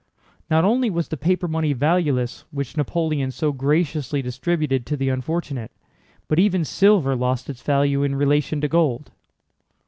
Not 0.49 0.65
only 0.65 0.89
was 0.89 1.09
the 1.09 1.15
paper 1.15 1.47
money 1.47 1.73
valueless 1.73 2.43
which 2.49 2.75
Napoleon 2.75 3.29
so 3.29 3.51
graciously 3.51 4.23
distributed 4.23 4.83
to 4.87 4.97
the 4.97 5.09
unfortunate, 5.09 5.69
but 6.27 6.39
even 6.39 6.65
silver 6.65 7.15
lost 7.15 7.51
its 7.51 7.61
value 7.61 8.01
in 8.01 8.15
relation 8.15 8.61
to 8.61 8.67
gold. 8.67 9.11